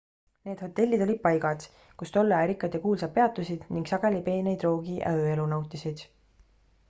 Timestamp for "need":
0.49-0.61